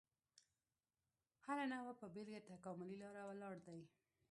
[1.45, 3.81] هره نوعه په بېله تکاملي لاره ولاړ دی.